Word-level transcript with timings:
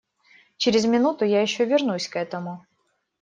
Через 0.57 0.85
минуту 0.85 1.25
я 1.25 1.43
еще 1.43 1.63
вернусь 1.63 2.07
к 2.07 2.15
этому. 2.15 2.65